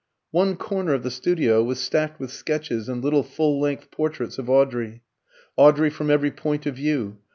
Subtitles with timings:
[0.31, 4.49] One corner of the studio was stacked with sketches and little full length portraits of
[4.49, 5.03] Audrey.
[5.57, 7.19] Audrey from every point of view.